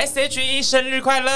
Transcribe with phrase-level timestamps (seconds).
[0.00, 1.30] S.H.E 生日快乐！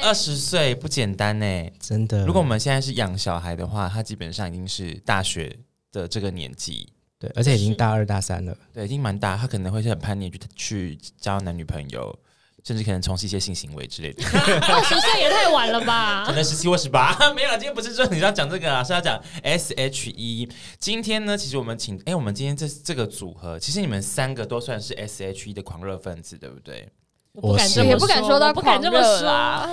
[0.00, 2.24] 二十岁不简单呢，真的。
[2.24, 5.58] 如果我们现在是养小孩的话，他基本上已经是大学
[5.90, 6.88] 的这个年纪，
[7.18, 9.36] 对，而且已经大二大三了，对，已经蛮大。
[9.36, 12.16] 他可能会是很叛逆，去去交男女朋友。
[12.64, 16.24] 甚至可能从事一些性行为之类的， 二十岁也太晚了吧？
[16.26, 17.56] 可能十七或十八， 没有了。
[17.56, 20.48] 今天不是说你要讲这个啊， 是要讲 S H E。
[20.78, 26.88] 今天呢，其实我们请，哎、欸，我们今天这这个组合，其实你们三个都算是 S H E 的狂热分子，对不对？
[27.32, 29.28] 我不敢这么说，也不敢说到不敢这么说。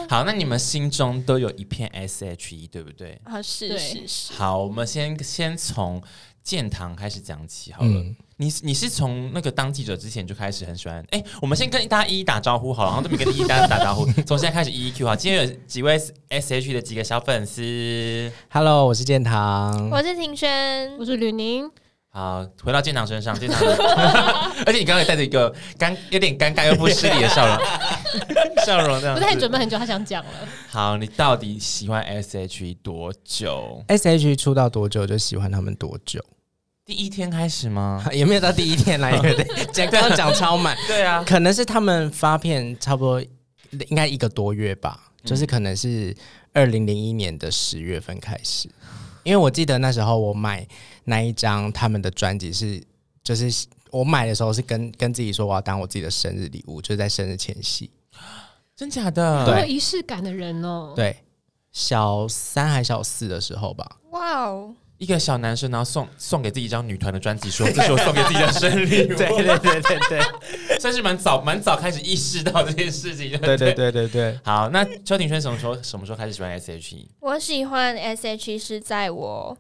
[0.08, 3.20] 好，那你们心中都有一片 S H E，对不对？
[3.24, 4.34] 啊，是是是。
[4.34, 6.02] 好，我们先先从
[6.44, 7.90] 建堂开始讲起，好了。
[7.90, 15.16] 嗯你你是从那个当记者之前就开始很喜欢哎、欸，我们先跟大家一一打招呼好了，然后这边跟一一大家打招呼，从现在开始一一 Q 啊。
[15.16, 21.68] 今天有几位 S H 的几个小粉丝，Hello，我是建堂，我是庭轩，我是吕宁。
[22.10, 23.60] 好，回到建堂身上，建堂，
[24.68, 27.58] 而且你刚刚也带着一个尴有点尴尬又不失礼的笑容，
[28.63, 30.32] 笑容这样，不太准备很久，他想讲了。
[30.70, 36.24] 好，你到底喜欢 S H 多久？S H 出道多久就喜欢他们多久？
[36.88, 38.02] 第一天开始吗？
[38.13, 40.76] 也没有到第一天来， 对讲刚刚讲超满。
[40.88, 43.21] 对啊，可能是他们发片差不多
[43.90, 46.15] 应该一个多月吧，嗯、就是可能是
[46.54, 48.70] 二零零一年的十月份开始，
[49.24, 50.65] 因为我记得那时候我买
[51.04, 52.82] 那一张他们的专辑是，
[53.21, 57.91] 就是我买的时候是跟跟自己说我要当我自己的生日礼物，就是在生日前夕。
[58.77, 59.46] 真假的？
[59.46, 60.93] 对，仪式感的人哦。
[60.96, 61.18] 对，
[61.74, 63.98] 小三还小四的时候吧。
[64.12, 64.74] 哇哦。
[64.97, 69.16] 一个小男生，然后送送给自己一张女团的专辑，说 这是我送给自己的生日 礼物。
[69.16, 73.38] 对对对对对，算是蛮早蛮早开始意识到这件事情。
[73.40, 74.40] 对对对对对。
[74.44, 77.09] 好，那邱庭轩什么时候什么时候开始喜欢 S.H.E？
[77.19, 79.57] 我喜欢 S.H.E 是在我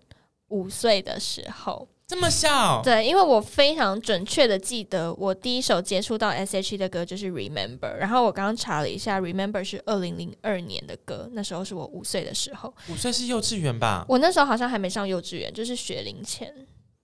[0.49, 1.87] 五岁的时候。
[2.07, 2.81] 这么小？
[2.81, 12.73] 对，因为我非常准确的记得，我第一首接触到 S.H.E 的歌就是《Remember》，然后我刚刚查了一下，《Remember》是二零零二年的歌，那时候是我五岁的时候。
[12.87, 14.05] 五岁是幼稚园吧？
[14.07, 16.47] 我那时候好像还没上幼稚园，就是学龄前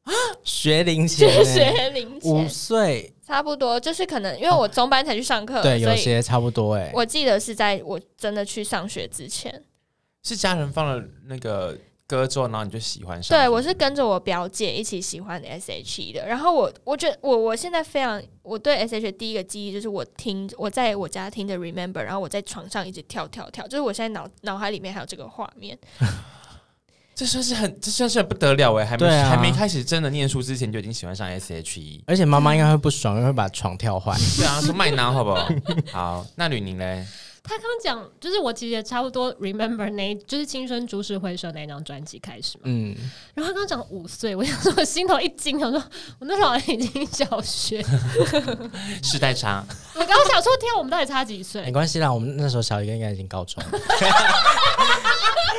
[0.03, 0.13] 啊，
[0.45, 6.89] 学龄前，学龄前，五岁差不多，就是可能因为我中班才去上课，哦，对，有些差不多哎。
[6.93, 9.65] 我记得是在我真的去上学之前，
[10.23, 11.77] 是家人放了那个。
[12.07, 13.37] 歌之后，然后你就喜欢上。
[13.37, 16.27] 对，我是跟着我表姐一起喜欢 S.H.E 的。
[16.27, 25.77] 然后我，我觉得我我现在非常，我对 S.H.E 第一个记忆就是我听我在我家听着 Remember，然后我在床上一直跳跳跳，就是我现在脑脑海里面还有这个画面。
[27.15, 34.17] 这算是很，这算是很不得了哎，还没、啊、还没开始真的念书之前就已经喜欢上 S.H.E，而且妈妈应该会不爽，因为会把床跳坏。
[34.35, 35.47] 对啊，说麦拿好不好？
[35.91, 37.05] 好，那吕宁嘞？
[37.45, 42.61] 他刚讲，就是我其实也差不多 remember 那，就是青春株式会社那张专辑开始嘛。
[42.63, 42.95] 嗯。
[43.33, 45.77] 然后他刚刚讲五岁，我想说，我心头一惊，想说
[46.19, 47.83] 我那时候好像已经小学。
[49.03, 49.61] 时代差。
[49.93, 51.61] 我刚刚想说，天，我们到底差几岁？
[51.63, 53.61] 没关系啦，我们那时候小一个应该已经高中。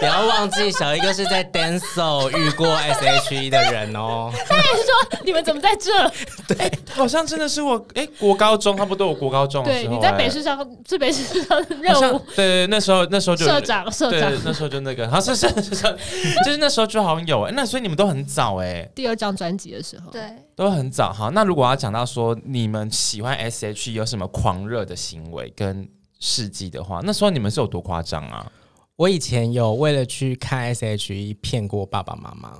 [0.01, 4.31] 不要忘记，小一个是在 Denso 遇过 S.H.E 的人哦。
[4.49, 5.93] 他也是说，你们怎么在这？
[6.49, 9.95] 对、欸，好像真的是我，哎、欸，国高中差不多，我国高中的时候。
[9.95, 10.59] 对，你在北市上
[10.89, 11.65] 是北市上。
[11.83, 15.83] 任务对，对，那时候那时候就社长社长，那时候就那个，好像是 是是，
[16.45, 20.23] 就是那时候就好像有哎，那所以你们都很早哎，第二张专辑的时候，对，
[20.55, 21.13] 都很早。
[21.13, 25.89] 哈，那如果要讲到说你们喜欢 S.H.E 有什么狂热的行为跟
[26.21, 28.51] 事迹的话，那时候你们是有多夸张啊？
[28.97, 32.59] 我以前有为了去看 S.H.E 骗过爸爸妈妈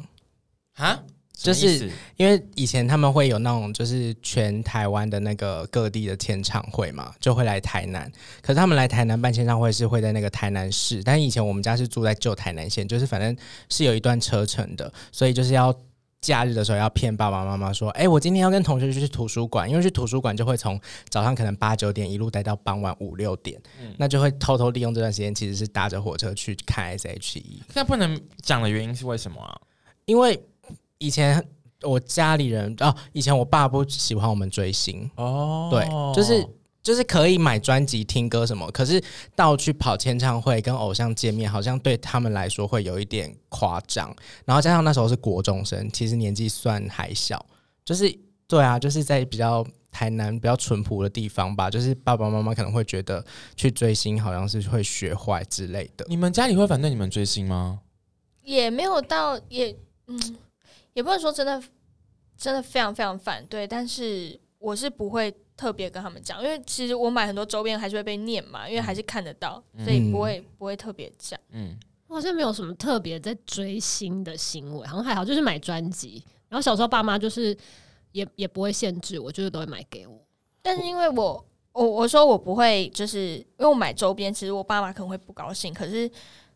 [0.85, 0.99] 啊。
[1.37, 8.11] 就是因为以前他们会有那种，就是全台湾的那个各地的签唱会嘛，就会来台南。
[8.41, 13.37] 可是他们来台南办签唱会是会在那个台南市，但以前我们家是住在旧台南县，就是反正
[13.69, 15.75] 是有一段车程的，所以就是要
[16.21, 27.63] 假日的时候要骗爸爸妈妈说，哎、欸，我今天要跟同学去图书馆，因为去图书馆就会从早上可能八九点一路待到傍晚五六点，嗯、那就会偷偷利用这段时间，其实是搭着火车去看 S.H.E。
[27.75, 29.61] 那不能讲的原因是为什么啊？
[30.07, 30.41] 因为。
[30.99, 31.45] 以前
[31.83, 35.85] 我家里人哦，以前我爸不喜欢我们追星哦，对，
[36.15, 36.47] 就是
[36.83, 39.03] 就是可以买专辑听歌什么，可是
[39.35, 44.15] 到去跑签唱会跟偶像见面，好像对他们来说会有一点夸张。
[44.45, 47.45] 然后加上那时候是国中生，其实年纪算还小，
[47.85, 48.11] 就是
[48.47, 53.23] 对啊，就是在比较台南比较淳朴的地方吧，就是爸爸妈妈可能会觉得
[53.57, 56.07] 去追星好像是会学坏之类的。
[56.09, 57.81] 你们家里会反对你们追星吗？
[58.43, 59.77] 也没有到也
[60.07, 60.37] 嗯。
[60.95, 61.63] 也不能说真的，
[62.39, 71.39] 真的非常非常反对，但是我是不会特别跟他们讲，因为其实我买很多周边还是会被念嘛，因为还是看得到，嗯、所以不会不会特别讲。
[71.51, 76.25] 嗯，我好像没有什么特别在追星的行为，好像还好，就是买专辑。
[76.49, 77.57] 然后小时候爸妈就是
[78.13, 80.21] 也也不会限制我，就是都会买给我。
[80.63, 86.09] 但是因为我我我说我不会，就是因为我买周边，其实我爸妈可能会不高兴，可是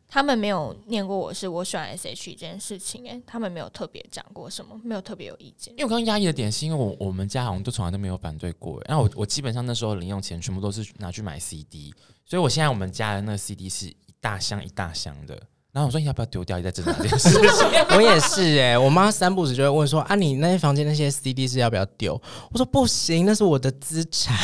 [0.08, 5.72] 他们没有念过我是我喜欢 S H 这件事情，诶，他们没有特别讲过什么，没有特别有意见。
[5.74, 11.94] 因为我刚刚压抑的点是因为我我们家好像都从来都没有反对过，然后我我基本上那时候零用钱全部都是拿去买 C D，
[12.24, 15.40] 所以我现在我们家的那个 C D 是一大箱一大箱的。
[15.70, 16.56] 然后我说你要不要丢掉？
[16.56, 22.20] 你在这这件事情，我也是哎、欸，我妈三不时就会问说啊，你那些房间那些 CD 是要不要丢？
[22.50, 24.36] 我说不行，那是我的资产。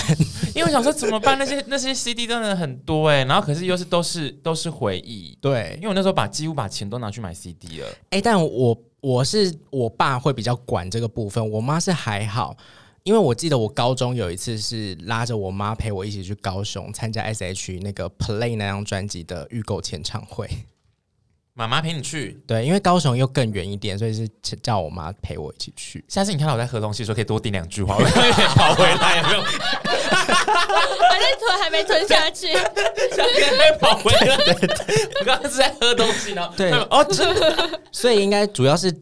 [0.54, 1.38] 因为我想说怎么办？
[1.38, 5.36] 那些那些 CD 真的很多哎、欸，然后可是又是都是都是回忆。
[5.40, 7.86] 对，因为我那时候把几乎把钱都拿去买 CD 了。
[8.10, 12.56] 哎、欸，但我我是我爸会比较管这个部分，我妈是还好。
[13.02, 20.48] 因为我记得我高中有一次是拉着我妈陪我一起去高雄参加 S.H.E 那个 Play 那张专辑的预购签唱会。
[21.56, 24.28] 妈妈陪你去，对，因为高雄又更远一点，所以是
[24.60, 26.04] 叫我妈陪我一起去。
[26.08, 29.42] 下次你看到我在喝东西的时候，可以多订两句话，我 可以跑回来，有没有？
[29.44, 34.36] 反正吞还没吞下去，下次可以跑回来。
[35.20, 37.06] 我刚刚是在喝东西，然后对哦，
[37.92, 38.92] 所以应该主要是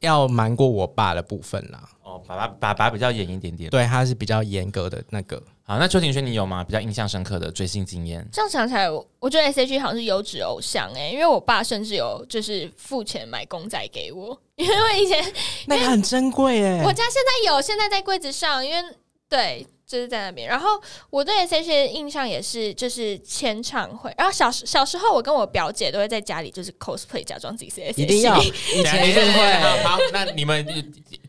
[0.00, 1.90] 要瞒过我爸的部分啦。
[2.02, 5.42] 哦，爸爸爸爸比较严一点点，对，他是比较严格的那个。
[5.68, 6.64] 好，那邱庭轩，你有吗？
[6.64, 8.26] 比较印象深刻的追星经验？
[8.32, 15.22] 这样想起来，我我觉得 S H E 好像是优质偶像哎、欸，因为我爸甚至有就是付钱买公仔给我，因为以前
[15.68, 16.82] 那个很珍贵哎。
[16.82, 18.82] 我家现在有，现在在柜子上，因为
[19.28, 20.48] 对，就是在那边。
[20.48, 20.70] 然后
[21.10, 28.50] 我对 S H E 的印象也是就是签唱会，然后小时小时候我跟我表姐都会在家里就是 cosplay 假装自己是 S H E，一定要以
[28.84, 29.52] 前一定会。
[29.84, 30.66] 好，那你们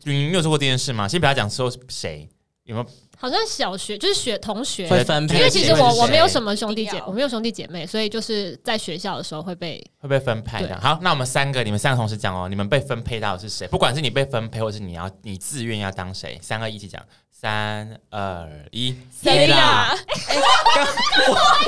[0.04, 1.06] 你们有做过这件事吗？
[1.06, 2.26] 先不要讲说谁
[2.64, 2.86] 有没有。
[3.20, 4.88] 好像小学就是学同学。
[4.88, 10.80] 会分配，因为其实我我没有什么兄弟姐，我没有兄弟姐妹，所以就是在学校的时候会被会被分配的。
[10.80, 13.68] 好，那我们三个，你们三个同时讲哦，你们被分配到的是谁？
[13.68, 19.98] 不管是你被分配，或是你要你自愿要当谁，三个一起讲，三二一，Selina，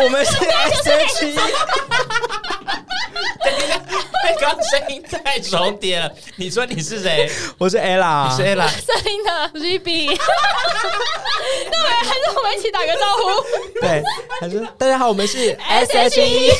[0.02, 0.32] 我们是
[3.42, 3.72] S.H.E。
[4.24, 6.10] 哎，刚声音太重叠了。
[6.36, 7.28] 你说你是谁？
[7.58, 8.68] 我是 Ella，你是 Ella。
[8.68, 10.16] Selina， 我是 Hebe。
[11.70, 13.80] 那还是我们一起打个招呼。
[13.80, 14.02] 对，
[14.40, 16.52] 还是大家好，我们是 S.H.E。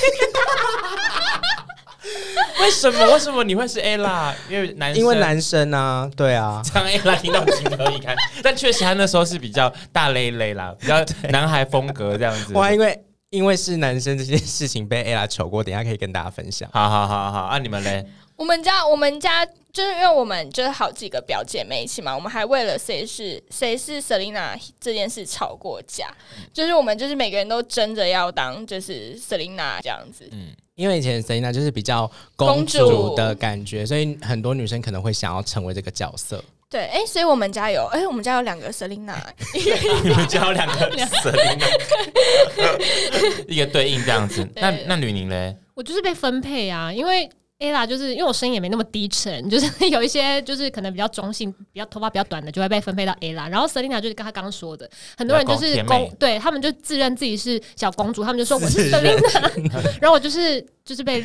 [2.60, 3.12] 为什么？
[3.12, 4.32] 为什么你会是 Ella？
[4.48, 6.60] 因为男，因为男生啊，对啊。
[6.64, 8.16] 这样 Ella 听到情何以堪？
[8.42, 12.52] 但确实他那时候是比较大咧咧啦，比较男孩风格这样子。
[12.54, 13.00] 哇因为。
[13.32, 16.68] 因为是男生，这件事情被 Ella 糗过，等下可以跟大家分享。
[16.70, 18.06] 好好好好，啊你们嘞？
[18.36, 30.28] 我们家我们家就是因为我们就是好几个表姐妹一起嘛，我们还为了谁是谁是 Selina 这件事吵过架，嗯、就是我们就是每个人都争着要当就是 Selina 这样子。
[30.32, 36.44] 嗯，因为以前 Selina 就是比较公主的感觉，所以很多女生可能会想要成为这个角色。
[36.72, 39.14] 对，哎、欸，所以我们家有，哎、欸，我们家有两个 Selina，
[40.02, 41.68] 你们家有两个 Selina，
[43.46, 44.48] 一个对应这样子。
[44.56, 45.54] 那那吕宁嘞？
[45.74, 47.28] 我就是被分配啊，因为
[47.58, 53.50] Ella 就是因为我声音也没那么低沉，就是有一些就是可能比较中性、比较头发比较短的，就会被分配到 Ella。
[53.50, 59.60] 然后 Selina 就是跟她刚刚说的，很多人就是公，对他们就自认自己是小公主，他们就说我是 Selina，
[60.00, 61.22] 然后我就是就是被。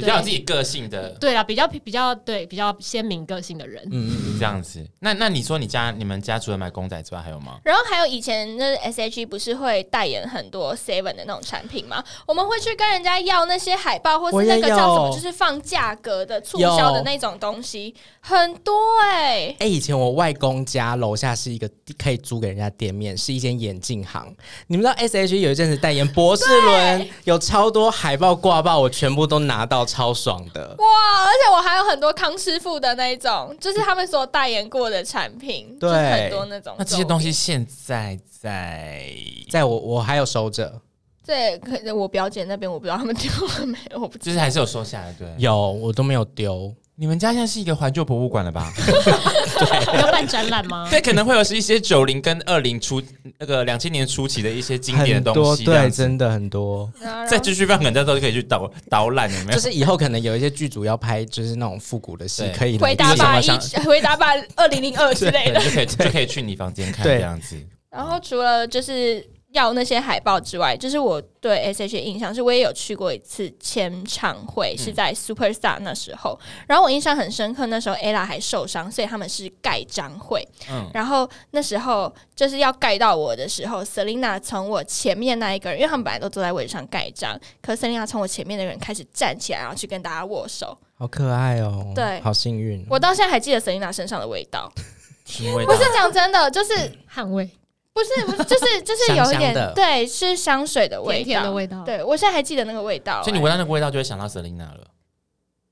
[0.00, 4.86] 比较有自己个性的，对啊，比较比较对比较鲜明个性的人，嗯嗯，这样子。
[5.00, 7.58] 那那你说你家你们家除了买公仔之外还有吗？
[7.64, 12.02] 然后还有以前那 S H E 不是会代言很多 Seven 的那种产品吗？
[12.26, 18.72] 我们会去跟人家要那些海报，或是那个叫什么，就是放价格的促销的那种东西，很多
[19.02, 19.56] 哎、欸。
[19.60, 24.34] 哎、欸，以前我外公家楼下是一个可以租给人家店面，是一间眼镜行。
[24.68, 29.80] 你们知道 S H E 有一阵子代言博士伦，有超多海报挂报，我全部都拿到。
[29.90, 31.24] 超爽的哇！
[31.26, 36.74] 而且我还有很多康师傅的那一种，就是他们所代言过的产品，对，很多那种。
[36.78, 39.10] 那这些东西现在在
[39.50, 40.80] 在我我还有收着。
[41.26, 44.24] 对，可能我表姐那边我不知道他们丢了没有，我不知道。
[44.24, 46.74] 就是还是有收下来，对，有我都没有丢。
[47.00, 48.70] 你们家现在是一个怀旧博物馆了吧？
[48.76, 50.86] 对，要办展览吗？
[50.90, 53.02] 对，可能会有是一些九零跟二零初
[53.38, 56.92] 那个两千年初期的一些经典的东西，对，真的很多。
[57.26, 59.52] 再继续放，可能大家都可以去导导览，有没有？
[59.52, 63.48] 就是以后可能有一些剧组要拍，就是那种复古的戏，可以 回答吧一，
[63.86, 67.56] 回答吧二零零二之类的，就可以就可以去你房间看这样子。
[67.90, 69.26] 然后除了就是。
[69.52, 76.38] 要那些海报之外，就是我对 S.H.E 的印象是，我也有去过一次签唱会，是在 Superstar 那时候。
[76.42, 80.46] 嗯、然后我印象很深刻，那时候 Ella 还受伤，所以他们是盖章会。
[80.70, 91.92] 嗯、然后那时候就是要盖到我的时候，Selina 从我前面那一个人，因为他们本来都坐在位置上盖章，可 Selina 从我前面的人开始站起来，然后去跟大家握手，好可爱哦！
[91.94, 92.86] 对，好幸运。
[92.88, 94.72] 我到现在还记得 Selina 身上的味道，
[95.26, 95.72] 什么味道？
[95.72, 96.72] 不是讲真的，就是
[97.06, 97.50] 汗味。
[97.92, 101.82] 不是不是，就是就是有一点对，是香水的味道，甜甜的味道。
[101.84, 104.86] 对我现在还记得那个味道，所以你闻到那个味道就会想到 Selina 了。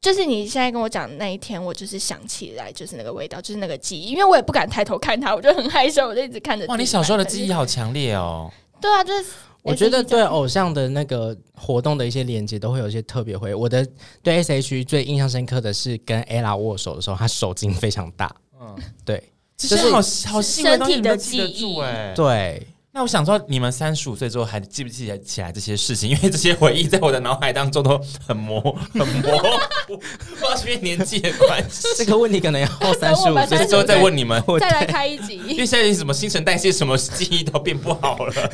[0.00, 6.64] 就是你现在跟我讲的那一天，我就是想起来，就是那个味道，就是那个记忆，因为我也不敢抬头看他，我就很害羞，我就一直看着。
[6.66, 8.48] 哇，你小时候的记忆好强烈哦！
[8.80, 9.30] 对啊，就是
[9.62, 13.54] 我觉得对偶像的那个活动的一些连接，都会有一些特别回忆。
[13.54, 13.86] 我的
[14.22, 18.34] 对 S.H.E 最印象深刻的是跟 Ella 握手的时候，他手劲非常大。
[18.60, 19.22] 嗯，对，
[19.58, 20.00] 就是好
[20.32, 22.66] 好细微的东西都记得住哎，对。
[22.90, 26.08] 那我想说，你们三十五岁之后还记不记得起来这些事情？
[26.10, 28.60] 因为这些回忆在我的脑海当中都很模
[28.92, 29.38] 很模
[29.86, 31.86] 糊，不知道是不是年纪的关系。
[31.96, 35.36] 这个问题可能要三十五岁之后再问你们，再来开一集。
[35.46, 38.50] 因为现在什么新陈代谢、什么记忆都变不好了。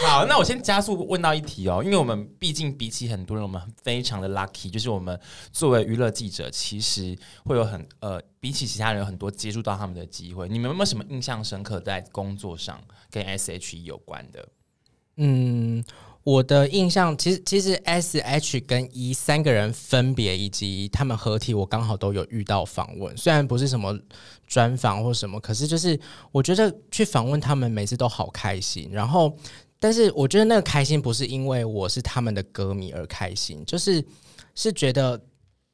[0.00, 5.18] 好，那我先加速问到一题哦，因为我们毕竟比起很多人，我们非常的 lucky，就是我们
[5.50, 8.20] 作为娱乐记者，其实会有很呃。
[8.40, 12.80] 比起其他人有很多接触到他们的机会，你们有没有什么印象深刻在工作上
[13.10, 14.48] 跟 S.H.E 有关的？
[15.16, 15.84] 嗯，
[16.22, 23.98] 我的印象其实其实 S.H 跟 E 三个人分别以及他们合体，我刚好都有遇到访问，虽然不是什么
[24.46, 25.98] 专访或什么，可是就是
[26.30, 28.88] 我觉得去访问他们每次都好开心。
[28.92, 29.36] 然后，
[29.80, 34.04] 但是我觉得那个开心不是因为我是他们的歌迷而开心，就是
[34.54, 35.20] 是觉得。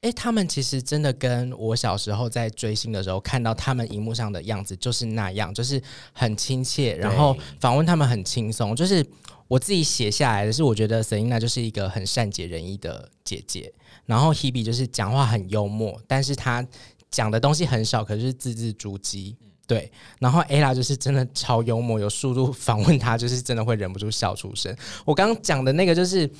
[0.05, 5.83] 诶，他们其实真的跟我小时候在追星的时候看到他们荧幕上的样子就是那样，就是
[6.13, 8.77] 很亲切，然后访问他们很轻松。
[8.77, 9.03] 就是
[9.49, 13.73] 我自己写下来的是，我觉得 Selina 就是一个很善解人意的姐姐，
[14.05, 16.63] 然后 Hebe 就是讲话很幽默，但是她
[17.11, 19.35] 讲的东西很少，可是字字珠玑。
[19.67, 24.77] 对，然后 Ella 就是真的超幽默，有速度访问她，就是真的会忍不住笑出声。
[25.07, 26.31] 我刚刚讲的那个就是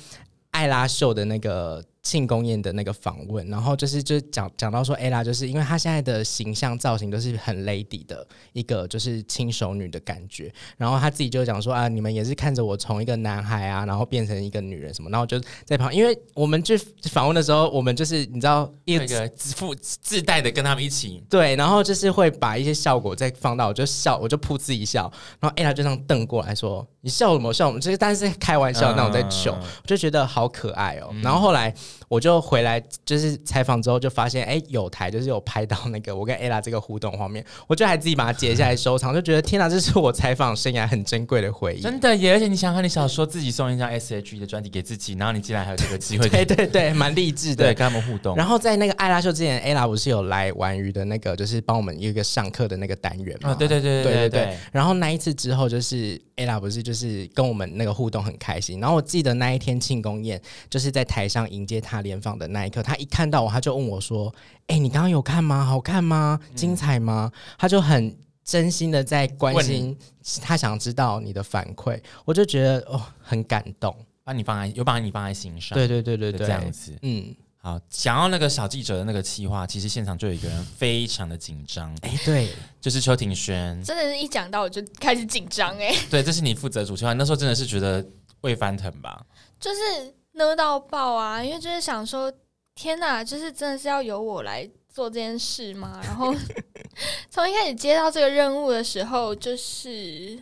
[0.51, 1.83] 艾拉秀的那个。
[2.05, 16.77] 庆功宴的那个访问，然后就是就讲讲到说，Ella 就是因为她现在的形象造型都是很 lady 的一个就是轻熟女的感觉，然后她自己就讲说啊，你们也是看着我从一个男孩啊，然后变成一个女人什么，然后就在旁，因为我们去
[17.09, 21.23] 访问的时候，我们就是你知道一个自负自带的跟他们一起。
[21.27, 27.79] 对，然后就是会把一些效果再放到，我就笑，我就噗嗤一笑，然后 Ella 就这样瞪过来说，你笑什么笑什么？
[27.79, 31.71] 就是但是开玩笑那种在糗，我就觉得好可爱哦，然后后来。
[32.07, 41.81] 我就回来，就是采访之后就发现，哎、欸，有台就是有拍到那个我跟 Ella 这个互动画面，我就还自己把它截下来收藏，就觉得天哪，这是我采访生涯很珍贵的回忆。
[41.81, 42.33] 真的耶！
[42.33, 48.35] 而且你想想看，你小时候自己送一张 S.H.E 的专辑给自己，然后你竟然还有这个机会，对对对，蛮励志的，对，跟他们互动。
[48.35, 53.51] 然后在那个艾拉秀之前，Ella 不是有来玩鱼的那个，就是帮我们一个上课的那个单元嘛？
[53.51, 54.57] 哦，对对对对对对，对，对。
[54.71, 58.79] 然后那一次之后，就是 Ella 不是就是跟我们那个互动很开心。
[58.79, 62.81] 然后我记得那一天庆功宴，就是在台上迎接他联访的那一刻。
[62.83, 64.33] 他一看到我，他就问我说
[64.67, 65.63] ：“哎、欸，你刚刚有看吗？
[65.65, 66.39] 好看吗？
[66.55, 69.97] 精彩吗？”嗯、他就很真心的在关心，
[70.41, 71.99] 他想知道你的反馈。
[72.25, 75.75] 我就觉得哦，很感动，把你放在有把你放在心上。
[75.75, 76.95] 对对对对对，这样子。
[77.01, 81.91] 嗯，好，想要那个小记者的那个企划，其实现场就有一个人非常的紧张。
[82.01, 82.49] 哎、欸，对，
[82.79, 83.81] 就是邱庭轩。
[83.83, 85.95] 真的是一讲到我就开始紧张哎。
[86.11, 88.05] 对，这是你负责主企划，那时候真的是觉得
[88.41, 89.25] 胃翻腾吧？
[89.59, 92.31] 就是 nervous 到爆啊，因为就是想说。
[92.77, 96.01] 天呐，就是真的是要由我来做这件事吗？
[96.03, 96.35] 然后
[97.31, 100.37] 从一开始接到这个任务的时候，就是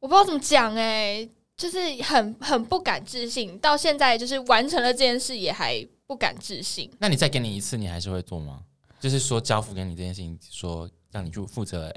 [0.00, 0.82] 我不知道怎么讲哎、
[1.18, 3.56] 欸，就是很很不敢置信。
[3.60, 6.92] 到现在就是完成了这件事，也还不敢置信。
[6.98, 8.64] 那你再给你一次，你还是会做吗？
[8.98, 11.94] 就是说交付给你这件事情，说让你去负责。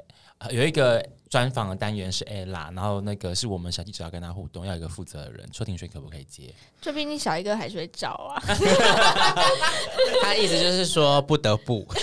[0.48, 6.54] 有一个专访的单元是 Ella，然后那个是我们小记者要跟他互动，要有一个负责的人，邱庭轩可不可以接？
[6.80, 8.42] 这比你小一个还是会找啊。
[10.22, 11.86] 他意思就是说不得不。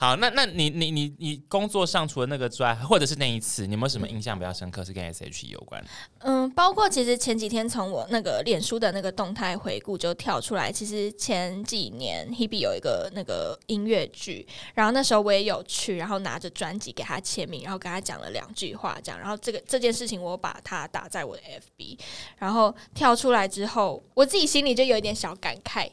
[0.00, 5.84] 好，那那你你你你工作上除了那个之外，或者是那一次，你有没有什么印象比较深刻是跟 S.H.E 有关？
[6.20, 21.98] 嗯，包括其实前几天从我那个脸书的那个动态回顾就跳出来，其实前几年 Hebe 有一个那个音乐剧，然后那时候我也有去，然后拿着专辑给他签名，然后跟他讲了两句话，这样，然后这个这件事情我把它打在我的 F.B，
[22.38, 25.90] 然后跳出来之后，我自己心里就有一点小感慨。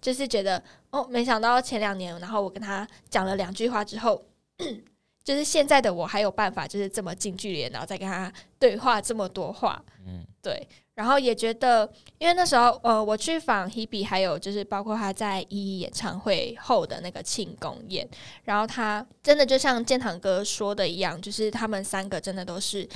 [0.00, 4.24] 就是觉得哦，没想到前两年，然后我跟他讲了两句话之后，
[5.22, 10.66] 就是现在的我还有办法，就是这么近距离，然后再跟他对话这么多话，嗯，对。
[10.94, 18.06] 然后也觉得，因为那时候呃，我去访 Hebe，还有就是包括他在一一演唱会后的那个庆功宴，
[18.44, 22.86] 然后他真的就像建堂哥说的一样，就是他们三个真的都是。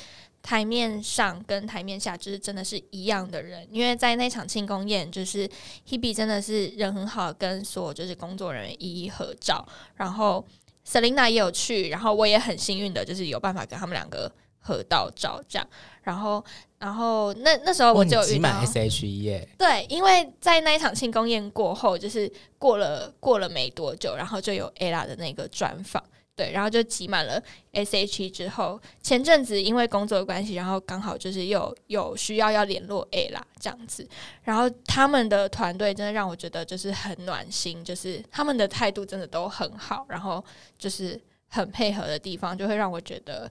[0.44, 5.48] 台面上跟台面下就是真的是一样的人，因为在那场庆功宴，就是
[5.88, 10.46] Hebe 真的是人很好，跟所有就是工作人员一一合照，然后
[10.86, 15.66] Selina 也有去，然后我也很幸运的，就是有办法跟他们两个合到照这样。
[16.02, 16.44] 然后，
[16.78, 19.48] 然后那那时候我就遇到 S.H.E 耶。
[19.56, 26.04] 对，因为在那一场庆功宴过后，就是过了过了没多久，然后就有 Ella 的那个专访。
[26.36, 27.40] 对，然后就挤满了
[27.72, 34.04] S.H.E 之后，前阵子因为工作的关系，然后刚好就是有有需要要联络 A 啦这样子，
[34.42, 40.44] 然后他们的团队真的让我觉得就是很暖心，就是他们的态度真的都很好，然后
[40.76, 43.48] 就是很配合的地方，就会让我觉得，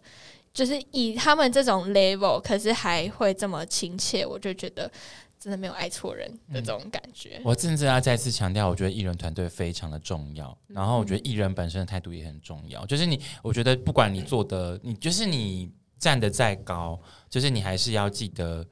[0.54, 4.92] 就是以他们这种 level，可是还会这么亲切，我就觉得。
[5.44, 7.36] 真的没有爱错人的这种感觉。
[7.40, 10.58] 嗯、我甚至要再次强调，我觉得艺人团队非常的重要。
[10.68, 12.86] 然后我觉得艺人本身的态度也很重要。
[12.86, 15.70] 就是你，我觉得不管你做的，你就是你
[16.00, 16.98] 站得再高，
[17.30, 18.66] 就是你还是要记得，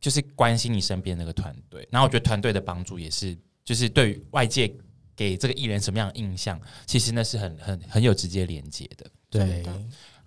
[0.00, 1.86] 就是关心你身边那个团队。
[1.90, 4.74] 然后我觉得团队的帮助也是，就是对于外界
[5.14, 9.10] 给这个艺人什么样的印象，其实那是很很很有直接连接的。
[9.28, 9.62] 对。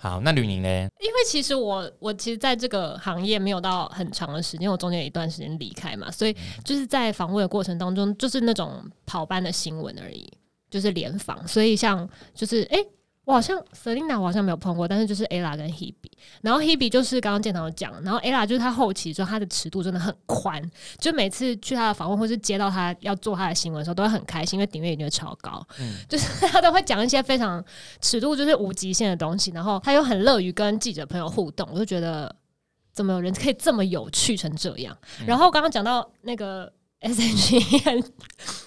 [0.01, 0.67] 好，那吕宁呢？
[0.99, 10.27] 因为其实我我其实在这个行业没有到很长的时间，我中间有一段时间离开嘛，所以就是在访问的过程当中，就是那种跑班的新闻而已，
[10.71, 12.77] 就是联访，所以像就是哎。
[12.77, 12.87] 欸
[13.23, 15.93] 我好像 Selina 我好像没有碰过，但是就是 Ella 跟 Hebe，
[16.41, 20.61] 然后 Hebe 就是刚刚建棠有讲，然后 Ella 就是她后期说她的尺度真的很宽，
[20.97, 27.63] 就每次去她的访问或是接到她要做她的新闻的时候，都会很开心，因为点阅率超高，嗯，就是他都会讲一些非常
[28.01, 32.35] 尺度就是无极限的东西，然后他又很乐于跟记者朋友互动，我就觉得
[32.91, 34.97] 怎么有人可以这么有趣成这样？
[35.27, 36.73] 然后刚刚讲到那个。
[37.01, 38.03] S.H.E 很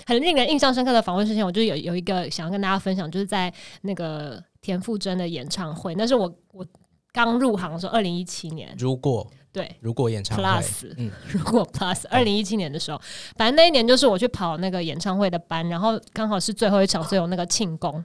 [0.06, 6.66] 很令人印象深刻的访问事情，我就有有一个想要跟大家分享，就是在那个田馥甄的演唱会，那是我我
[7.12, 8.74] 刚入行的时候，二零一七年。
[8.78, 13.00] 如果对，如果演唱会 Plus，嗯， 如果 Plus，二零一七年的时候，
[13.36, 18.04] 反正那一年就是我去跑那个演唱会的班，然后刚好是最后一场，所以有那个庆功。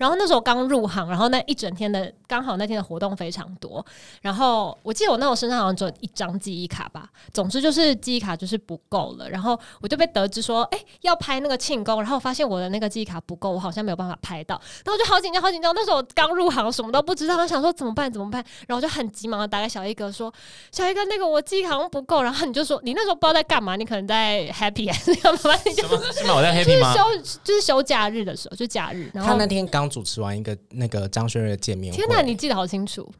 [0.00, 3.84] 然后那时候刚入行，然后那一整天的刚好那天的活动非常多，
[4.22, 15.74] 然后我记得我那时候身上好像只有一张记忆卡吧，总之就是记忆卡就是不够了，然后我就被得知说，哎，要拍那个庆功，然后发现我的那个记忆卡不够，我好像没有办法拍到，然后我就好紧张，好紧张。
[15.74, 20.32] 那时候我刚入行，什么都不知道，我想说怎么办怎么办，然后我就很急忙的打给小一哥说，
[20.72, 25.38] 小一哥那个我记忆卡好像不够，然后你就说你那时候不知道在干嘛，你可能在 happy 还是干嘛？
[25.76, 26.00] 什么？
[26.10, 26.36] 是吗？
[26.36, 26.94] 我在 happy 吗？
[26.94, 29.10] 就是休就是休假日的时候，就假日。
[29.12, 29.89] 然后他那天刚。
[29.90, 33.10] 主持完一个那个张轩睿的见面会，天哪，你记得好清楚，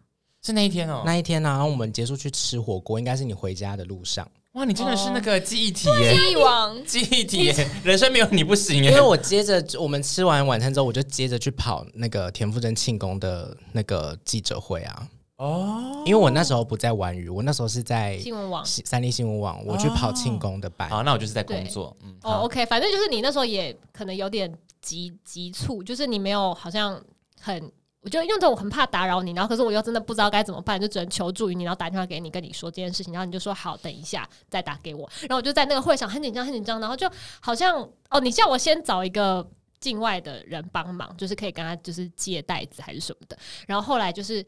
[0.43, 4.27] 是那一天哦，那一天呢、啊，然后我们结束去吃火锅，应该是你回家的路上。
[4.53, 8.91] 哇，你真的是那个记忆体耶，记忆王， 记忆体耶，人生没有你不行耶。
[8.91, 15.09] 因为我接着我们吃完晚餐之后，我就接着去跑那个田馥甄庆功的那个记者会啊。
[15.37, 20.89] 哦，因为我那时候不在玩鱼，我那时候是在新闻网、三立新闻网，我去跑庆功的班。
[20.91, 21.97] 好，那我就是在工作。
[22.03, 27.03] 嗯，哦，OK，反正就是你那时候也可能有点急急促，就是你没有好像
[27.41, 35.11] 很，我就用这种很怕打扰你，然后可是我又真的不知道该怎么办，就只能求助于你，然后打电话给你，跟你说这件事情，然后你就说好，等一下再打给我。
[35.23, 39.47] 然后我就在那个会上很紧张，很紧张，然后就好像哦，你叫我先找一个
[39.79, 43.39] 境外的人帮忙，就是可以跟他就是借袋子还是什么的。
[43.67, 44.45] 然后后来就是。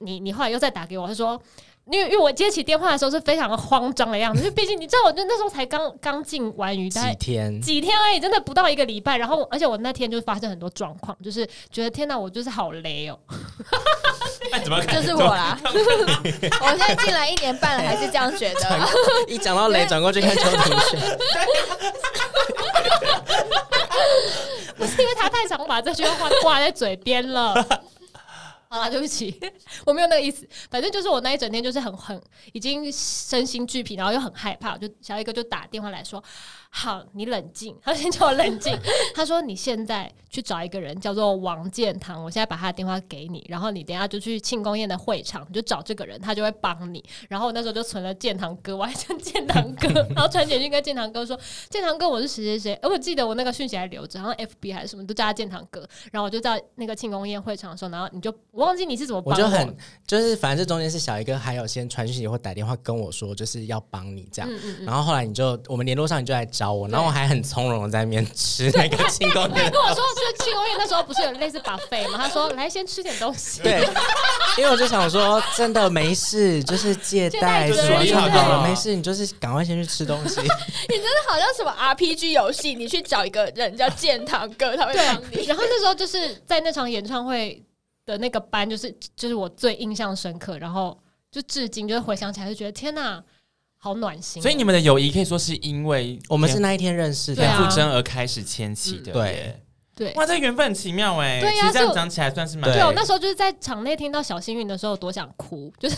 [0.00, 1.42] 你你后来又再打给我，他说，
[1.90, 9.16] 因为因为我接起电话的时候是非常的慌张的样子，因为毕竟你知道，我就那时候才刚刚进完鱼，几天几天而已，真的不到一个礼拜。
[9.16, 13.34] 然后而且我那天就发生很多状况，就是觉得天哪，我就是好雷哦、 喔。
[14.62, 15.58] 怎么就是我啦？
[15.64, 18.60] 我现在进来一年半了，还是这样觉得。
[19.26, 21.00] 一讲到雷，转过去看邱庭轩。
[24.76, 27.54] 不是因为他太常把这句话挂在嘴边了。
[28.68, 29.40] 啊，对不起，
[29.86, 30.46] 我没有那个意思。
[30.70, 36.22] 反正就是我那一整天就是很很已经身心俱疲，然后又很害怕，就小黑哥就打电话来说。
[36.70, 37.76] 好，你冷静。
[37.82, 38.78] 他先叫我冷静。
[39.14, 42.22] 他说：“你现在去找一个人，叫做王建堂。
[42.22, 47.02] 我现在把他的电话给你，然后你等下就去庆功宴的会场，你就找这个人，他就会帮你。
[47.28, 51.38] 然后那时候就存了建堂哥，我还叫建堂哥， 然后传简讯跟建堂哥说：
[51.70, 52.74] 建堂哥，我是谁谁谁。
[52.82, 55.80] 而我记得我那个讯息还留着，然后 FB 还是什么，都叫他建堂哥。
[56.12, 59.76] 然后我就在那个庆功宴会场的时候，然后你就我忘记你是怎么帮我，我就很
[60.06, 64.50] 就是反正这中间是小一哥，还有先传讯息或打电话跟我说，就是要帮你这样。
[64.50, 69.70] 嗯嗯嗯然后后来你就我们联络上，你就来找我，然后我还很从容的在那边吃那个庆功宴。
[69.70, 72.18] 跟我说是庆功宴，那时候不是有类似 buffet 吗？
[72.18, 73.62] 他说来先吃点东西。
[73.62, 73.88] 对，
[74.58, 80.40] 因为我就想说真的没事，就是借贷什么的，没事，你就是赶快先去吃东西。
[80.42, 85.44] 你真的好像什么 RPG 游戏，你去找一个人叫建堂哥，他会帮你。
[85.44, 87.62] 然后那时候就是在那场演唱会
[88.04, 90.98] 的那个班，就是就是我最印象深刻，然后
[91.30, 93.22] 就至今就是回想起来就觉得天哪。
[93.78, 99.12] 好暖心，所以你们的友谊可以说是因为我们是那一天认识的，田馥甄而开始牵起的。
[99.12, 99.60] 对
[99.94, 101.40] 对，哇，这缘分很奇妙哎。
[101.40, 102.82] 对呀，其实这样讲起来算是蛮对。
[102.82, 105.96] 我那时候就是在场内听到小幸运的时候，多想哭，就是。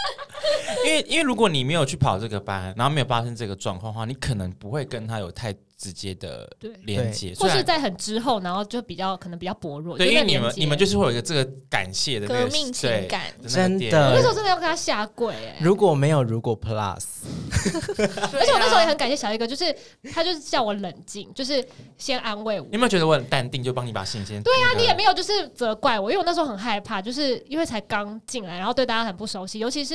[0.86, 6.48] 因为因为如果你没有去跑这个班，然后没有发生这个状况的话，你可能不会跟他有太直接的
[6.84, 9.98] 连接，或是在很之后，然后就比较可能比较薄弱。
[9.98, 14.14] 对，因为你们你们就是会有一个这个感谢的革命情感，真的。
[14.14, 15.56] 那时候真的要跟他下跪哎！
[15.60, 17.04] 如果没有如果 Plus，
[18.32, 19.74] 而且我那时候也很感谢小一哥，就是
[20.12, 21.64] 他就是叫我冷静，就是
[21.98, 22.66] 先安慰我。
[22.66, 24.42] 你有没有觉得我很淡定，就帮你把信先？
[24.42, 29.89] 对啊，你也没有就是责怪我，因为我那时候很害怕，就是因为才刚进来，然后对大家很不熟悉，尤其是。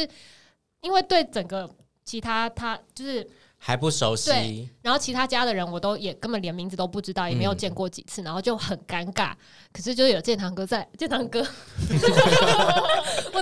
[0.82, 1.70] 因为对整个
[2.04, 3.28] 其他他就是
[3.58, 9.34] 还不熟悉，然后其他家的人我都也根本连名字都不知道，也没有见过几次，嗯、然后就很尴尬。
[9.74, 11.48] 可是就有建堂哥在， 建堂哥， 我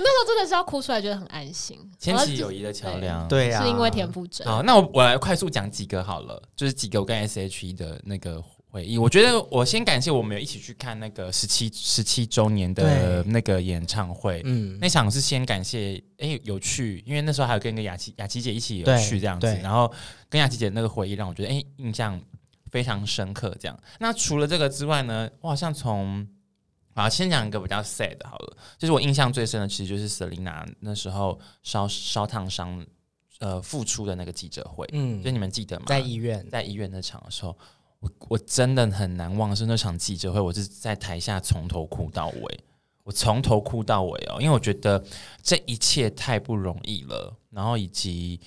[0.00, 3.28] 时候真的是要哭出来，觉得很安心，牵起友谊的桥梁。
[3.28, 4.46] 对呀，是因为田馥甄。
[4.46, 8.42] 好，那我我来快速讲几个好了，就是几个我跟 S.H.E 的那个。
[8.74, 19.88] 回忆，我觉得我先感谢我们有一起去看那个十七十七周年的那个演唱会，嗯，那场是先感谢，哎、欸，有趣，因为那时候还有跟一个雅琪雅琪姐一起有去这样子，然后
[20.28, 22.20] 跟雅琪姐那个回忆让我觉得哎、欸、印象
[22.72, 23.56] 非常深刻。
[23.60, 26.26] 这样，那除了这个之外呢，我好像从
[26.94, 32.84] 啊先讲一个比较 sad 好了，就是我印象最深的其实就是 Selina 那时候烧烧烫伤
[33.38, 35.84] 呃复出的那个记者会，嗯，就你们记得吗？
[35.86, 37.56] 在医院，在医院那场的时候。
[38.04, 42.60] 我我真的很难忘是那场记者会，我是在台下从头哭到尾，
[43.02, 45.02] 我从头哭到尾哦，因为我觉得
[45.42, 48.38] 这一切太不容易了，然后以及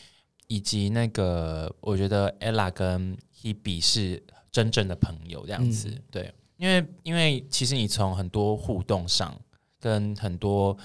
[0.45, 9.35] 以及那个，我觉得 Ella 跟 Hebe 是真正的朋友这样子，嗯、对，因为因为其实你从很多互动上，
[9.79, 10.77] 跟很多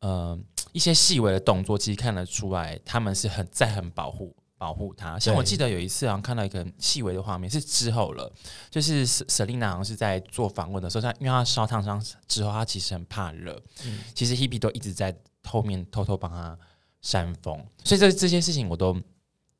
[0.00, 0.38] 呃
[0.72, 4.34] 一些细微的动作，其实看得出来他们是很在很保护。
[4.58, 8.32] 保护他，像我记得有一次好像看到一个很细微的画面，是之后了，
[8.70, 15.14] 就是 Selina 好像是在做访问的时候，他因为他烧烫伤之后，他其实很怕热，嗯、其实 Hebe 都一直在
[15.44, 16.58] 后面偷偷帮他
[17.02, 18.98] 扇风，所以这这些事情我都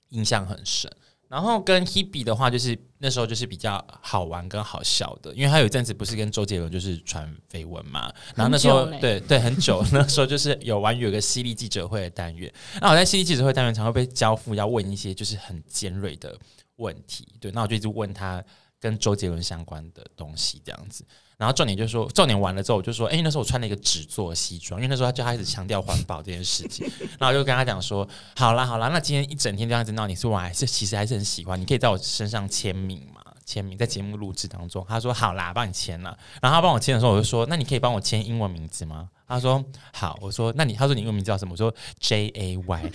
[0.08, 0.90] 印象很深。
[1.28, 16.38] 然后跟 Hebe 的话，就是那时候就是比较好玩跟好笑的，因为他有一阵子不是跟周杰伦就是传绯闻嘛，然后那时候对对很久， 那时候就是有玩有个犀利记者会的单元，那我在犀利记者会单元常会被交付要问一些就是很尖锐的
[16.76, 18.42] 问题，对，那我就一直问他
[18.80, 21.04] 跟周杰伦相关的东西这样子。
[21.38, 26.90] 然后重点就是说，重点完了之后，我就说，哎，那时候我穿了一个纸做西装，因为那时候他就开始强调环保这件事情。
[27.18, 33.20] 然后我就跟他讲说，好啦好啦，那今天一整天这样子闹，你说我还是其实还是很喜欢，你可以在我身上签名嘛？
[33.44, 34.84] 签名在节目录制当中。
[34.88, 36.16] 他说好啦，帮你签了。
[36.40, 39.08] 然后他帮我签的时候，我就说，那你可以帮我签英文名字吗？
[39.28, 40.18] 他说好。
[40.22, 41.52] 我说那你，他说你英文名字叫什么？
[41.52, 42.82] 我说 J A Y。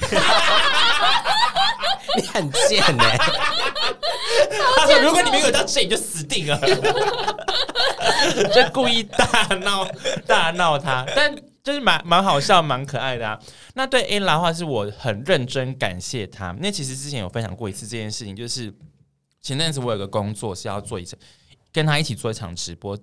[2.17, 3.17] 你很贱呢、欸。
[4.77, 6.59] 他说如果你没有到 J，你就死定了。
[8.53, 9.25] 就故意大
[9.61, 9.87] 闹
[10.25, 13.39] 大闹他，但就是蛮蛮好笑、蛮可爱的啊。
[13.75, 16.55] 那对 Ella 的话，是我很认真感谢他。
[16.59, 18.73] 那其实之前有分享过一次这件事情，就是
[19.41, 21.17] 前阵子我有个工作是要做一次，
[21.71, 22.97] 跟他一起做一场直播，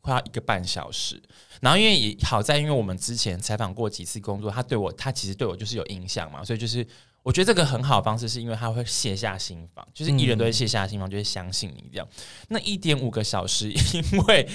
[0.00, 1.20] 快要一个半小时。
[1.60, 6.86] 然后因为也好在，因为我们之前采访过几次工作，他对我，他其实对我就是有影响嘛，所以就是。
[7.24, 12.06] 我觉得这个很好的方式，是因为他会卸下心防，就是艺人都会卸下心防，就会相信你这样。
[12.48, 13.72] 那一点五个小时，
[14.12, 14.46] 因为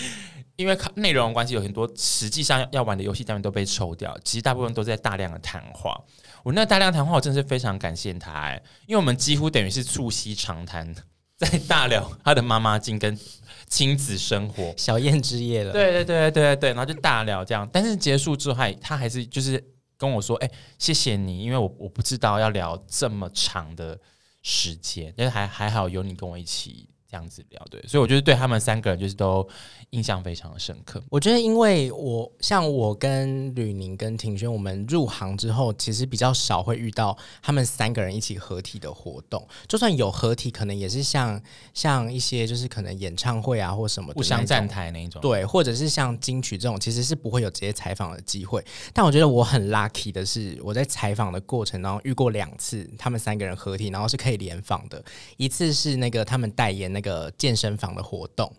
[0.55, 5.99] 因为内容关系，有很多实际上要玩的游戏单元都被抽掉，其实大部分都在大量的谈话。
[6.43, 10.93] 我那大量谈话，我真的是非常感谢他，哎，因为我们几乎等于是促膝长谈，
[11.37, 13.17] 在大聊他的妈妈经跟
[13.67, 15.71] 亲子生活、小燕之夜了。
[15.71, 19.73] 对对对对对对，然后就大聊这样，但是结束之后，还他还是就是。
[19.99, 23.99] 跟我说，哎、谢谢你，因为我我不知道要聊这么长的
[24.41, 26.89] 时间，但是还还好有你跟我一起。
[27.09, 29.47] 这样子聊对，所以我觉得对他们三个人就是都
[29.89, 31.01] 印象非常的深刻。
[31.09, 39.45] 我觉得，因为我像我跟吕宁跟庭轩，我们入行之后，其实比较少会遇到他们三个人一起合体的活动。
[39.67, 41.41] 就算有合体，可能也是像
[41.73, 48.63] 像一些就是可能演唱会啊或什么互相站台那一种，对，或者是像金曲这种，其实是不会有直接采访的机会。
[48.93, 55.03] 但我觉得我很 lucky 的是，我在采访的过程当中遇过两次他们三个人合体，然后是可以联访的。
[55.37, 58.53] 一次是那个他们代言那那个健身房的活动，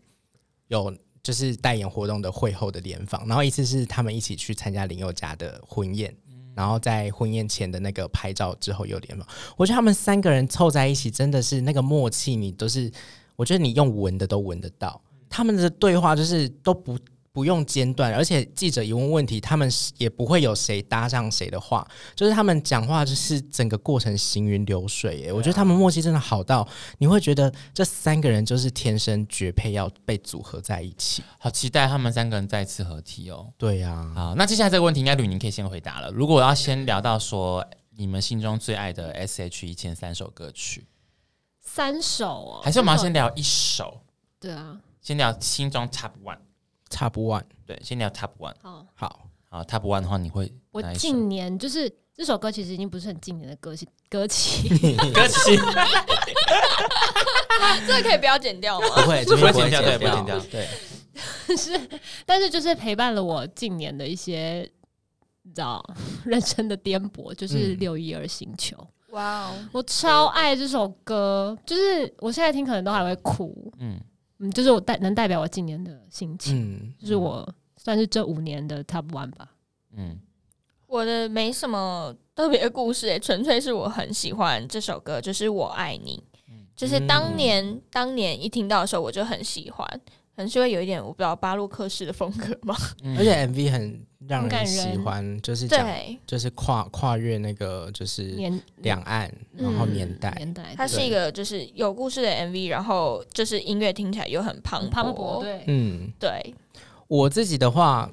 [0.68, 0.90] 有
[1.22, 6.16] 就是代言活动的会后的联访，然后一次是他们一起去参加林宥嘉的婚宴，
[6.54, 9.28] 然后在婚宴前的那个拍照之后又联访。
[9.58, 12.90] 我觉得他们三个人凑在一起真的是那个默契，你都是
[13.36, 14.98] 我觉得你用闻的都闻得到，
[15.28, 16.98] 他们的对话就是都不
[17.32, 25.18] 不用间断，而且记者一问问题，他们也不会有谁搭上谁的话，就是他们讲话就是整个过程行云流水。
[25.20, 26.66] 耶，我觉得他们默契真的好到
[26.98, 31.22] 你会觉得这三个人就是天生绝配，要被组合在一起。
[31.38, 33.52] 好期待他们三个人再次合体哦。
[33.56, 36.10] 对呀、啊，好，那接下来这个问题应该吕宁可以先回答了。
[36.10, 37.64] 如果我要先聊到说
[37.96, 40.86] 你们心中最爱的 S.H.E 前三首歌曲，
[41.60, 44.00] 三首哦，还是我们要先聊一首？
[44.40, 46.38] 对啊，先聊心中 Top One。
[46.90, 48.54] Top One，对，先聊 Top One。
[48.60, 54.68] 好，好，好，Top One 的话，你会我近年就是这首歌，其实已经不是很近年的歌曲，歌曲，
[55.14, 55.56] 歌曲，
[57.86, 58.86] 这个可以不要剪掉吗？
[58.88, 60.68] 不会，不会剪掉，对，不会剪掉，对。
[61.56, 61.78] 是，
[62.24, 64.70] 但是就是陪伴了我近年的一些，
[65.42, 65.82] 你知道，
[66.24, 68.76] 人生的颠簸，就是六一二星球。
[69.10, 73.72] 哇哦，我超爱这首歌，就是我现在听可能都还会哭。
[73.78, 74.00] 嗯。
[74.40, 79.48] 嗯，就是我代能代表我今年的心情，嗯，就是我算是这五年的 top one 吧。
[79.96, 80.18] 嗯，
[80.86, 86.22] 我的没什么特别的故事，欸，诶，纯粹是我很喜欢这首歌，就是我爱你。
[86.48, 90.00] 嗯，就是当年，嗯，当年一听到的时候，我就很喜欢，
[90.36, 94.06] 可能是会有一点我不知道巴洛克式的风格嘛，嗯，而且 MV 很。
[94.28, 95.88] 让人喜欢，就是讲，
[96.26, 98.36] 就是跨跨越那个，就是
[98.76, 106.54] 两岸，然后年代，年代，它是一个就是有故事的 MV，然后就是音乐听起来又很磅礴，对，嗯，对。
[107.08, 108.08] 我自己的话，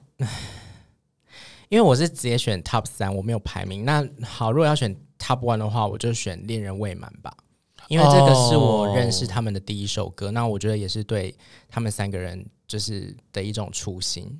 [1.67, 3.83] 因为我是直接选 Top 三，我没有排名。
[3.83, 7.35] 那好，如果要选 Top one 的话，我就选《恋人未满》吧，
[7.87, 11.35] 因为这个是我认识他们的第一首歌，那我觉得也是对
[11.67, 14.39] 他们三个人就是的一种初心。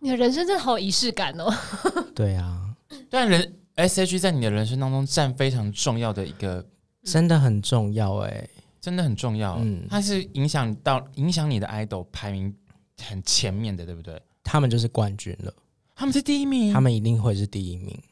[0.00, 1.52] 你的人生真的好有仪式感哦！
[2.14, 2.74] 对啊，
[3.10, 6.66] 但人 S H 在你的人生当中占非常重要的一个，
[7.04, 8.48] 真的很重要哎，
[8.80, 9.58] 真的很重要。
[9.60, 12.54] 嗯，它是影响到影响你的 idol 排名
[13.02, 14.20] 很前面的，对不对？
[14.42, 15.52] 他们就是冠军了，
[15.94, 18.02] 他们是第一名，他们一定会是第一名。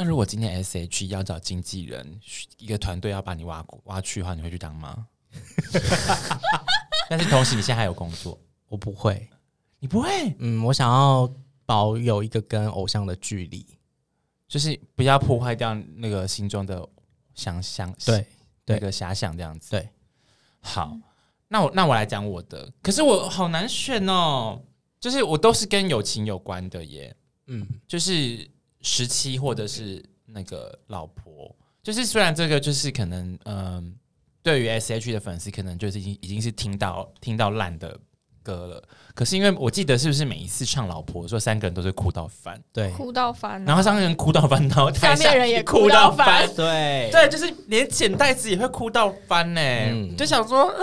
[0.00, 2.18] 那如果今天 S H 要找经纪人，
[2.56, 5.06] 一个团队要把你挖挖去的话，你会去当吗？
[7.10, 9.28] 但是同时你现在还有工作，我不会。
[9.78, 10.34] 你不会？
[10.38, 11.30] 嗯，我想要
[11.66, 13.78] 保有一个跟偶像的距离，
[14.48, 16.88] 就是不要破坏掉那个心中的
[17.34, 18.24] 想象，对，
[18.64, 19.70] 那个遐想这样子。
[19.72, 19.86] 对，
[20.60, 20.96] 好，
[21.48, 24.62] 那我那我来讲我的，可是我好难选哦，
[24.98, 27.14] 就是我都是跟友情有关的耶，
[27.48, 28.50] 嗯，就是
[28.82, 33.84] 十七或者是那个老婆，就是虽然这个就是可能，嗯、呃，
[34.42, 37.98] 对于 S H 的粉丝可能就是已经已经是听到听到烂的。
[38.42, 38.82] 歌了，
[39.14, 47.10] 可是因为我记得是不是每一次唱老婆说三个人都是哭到翻，对，哭到翻，啊，然后三个人哭到翻，然后下面人也 哭到翻，对。
[47.12, 50.82] 对，就是连剪带子也会哭到翻呢，嗯，就想说啊，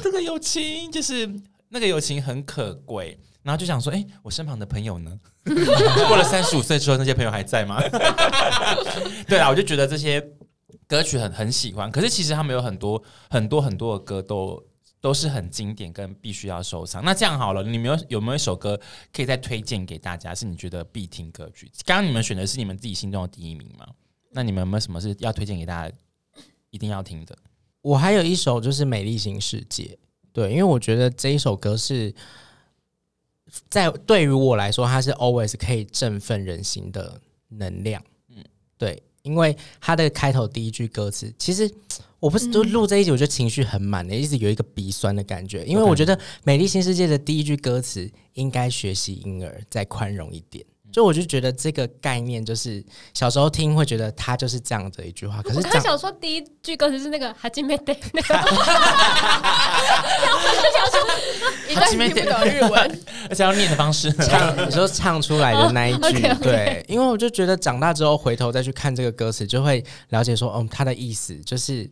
[0.00, 1.28] 这个友情就是
[1.70, 5.18] 那个友情很可贵，然后就想说，哎，我身旁的朋友呢？
[5.44, 7.82] 过了三十五岁之后，那些朋友还在吗？
[9.26, 10.24] 对啊，我就觉得这些
[10.86, 14.62] 歌曲很很喜欢，可是其实他们有很多很多很多的歌都。
[15.02, 17.04] 都是很经典跟必须要收藏。
[17.04, 18.80] 那这样好了，你们有有没有一首歌
[19.12, 20.32] 可以再推荐给大家？
[20.32, 21.68] 是你觉得必听歌曲？
[21.84, 23.84] 刚刚你们选的是你们自己心中的第一名吗？
[24.30, 25.92] 那你们有没有什么是要推荐给大家
[26.70, 27.36] 一定要听的？
[27.80, 29.82] 我还有一首就是《美丽新世界》，
[30.32, 32.14] 对，因为我觉得这一首歌是
[33.68, 38.02] 在对于我来说，它是 always 可以振奋人心的能量。
[38.28, 38.44] 嗯，
[38.78, 41.70] 对，因为它的开头第一句歌词其实。
[42.22, 50.64] 我不是都录这一集，我觉得情绪很满的，一直有一个鼻酸的感觉，因为我觉得《美丽新世界》的第一句歌词应该学习婴儿再宽容一点。
[50.92, 60.94] 就我就觉得这个概念就是小时候听会觉得它就是这样的一句话，可是我想说第一句歌词是那个哈基梅德，那个， 然后我就想说
[61.68, 63.00] 一段听不懂日文，
[63.30, 64.12] 而且要念的方式。
[64.12, 71.90] 唱，你说唱出来的那一句，对，因为我就觉得长大之后回头再去看这个歌词，就会了解说，嗯，它的意思就是。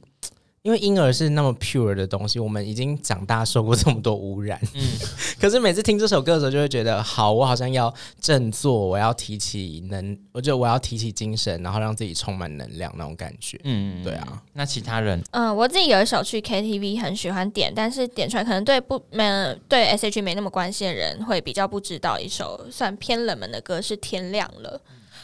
[0.62, 4.83] 因为婴儿是那么 pure 的东西，我们已经长大受过这么多污染，嗯，
[5.40, 14.42] 可是每次听这首歌的时候，就会觉得好，我好像要振作，我要提起能，我觉得我要提起精神，然后让自己充满能量那种感觉，嗯，对啊。
[14.53, 19.25] 那其他人，嗯，我自己有一首去 KTV 很喜欢点，但是点出来可能对不没
[19.66, 24.79] 对 SH 没那么关心的人会比较不知道一首算偏冷门的歌是《天亮了》。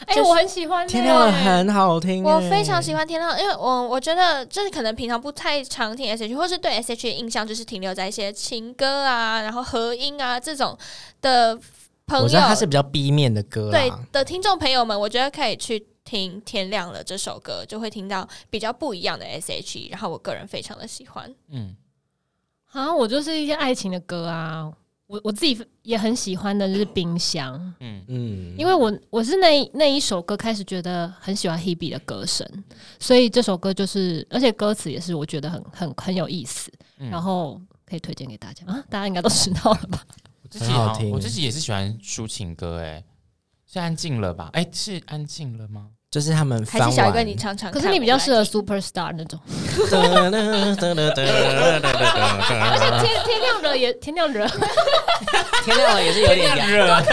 [0.05, 2.31] 哎、欸，我很喜欢、欸、天亮了，很好听、欸。
[2.31, 10.77] 我非常喜欢天亮，因为我我觉得就是可能平常不太常听 S H，或是对 S H 的印象就是停留在一些情歌啊，然后和音啊这种
[11.21, 11.57] 的
[12.05, 12.23] 朋友。
[12.23, 19.89] 我知道他是比较 B 面的歌，对的听众朋友们，我觉得可以去听《天亮了》这首歌，就会听到比较不一样的 S H。
[19.89, 21.33] 然后我个人非常的喜欢。
[21.49, 21.75] 嗯，
[22.71, 24.71] 啊，我就是一些爱情的歌啊。
[25.07, 32.45] 我我自己也很喜欢的就是冰箱，嗯嗯，因为我我是那那一首歌开始觉得很喜欢 Hebe 的歌声，
[32.99, 40.03] 所以这首歌就是，而且歌词也是我觉得很很很有意思，嗯、然后可以推荐给大家啊，大家应该都知道了吧？
[40.43, 43.03] 我自己好听，我自己也是喜欢抒情歌，哎，
[43.65, 44.49] 是安静了吧？
[44.53, 45.91] 哎，是安静了吗？
[46.09, 49.37] 就是他们还是想跟你唱唱，可是你比较适合 Superstar 那种。
[49.47, 49.87] 而
[52.79, 54.47] 且天天亮了也天亮了，
[55.65, 56.85] 天亮了也是有点 热。
[56.87, 57.03] 可爱，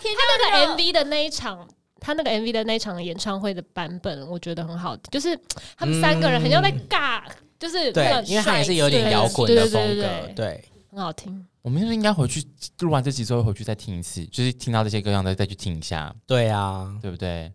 [0.00, 1.66] 天那个 MV 的那一场，
[1.98, 5.38] 他那个 MV 的那一场演唱会的版本，我觉得很好，就是
[5.78, 7.22] 他们三个人很像在尬，
[7.58, 10.06] 就是对，因为他也是有点摇滚的风格，
[10.36, 11.46] 对，很好听。
[11.62, 12.44] 我们是不是应该回去
[12.80, 16.14] 录完这集之后回去再听一次，就是听到这些歌，然后再再去听一下。
[16.26, 17.50] 对啊，对不对？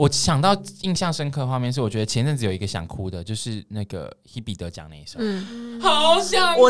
[0.00, 6.62] 我想到印象深刻的画面是，我觉得前阵子有一个想哭的，就是那个 Hebe 得奖那一首，嗯，好想哭